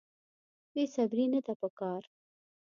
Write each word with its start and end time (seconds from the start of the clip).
بې 0.73 0.83
صبري 0.93 1.25
نه 1.33 1.39
ده 1.45 1.53
په 1.61 1.67
کار. 1.79 2.01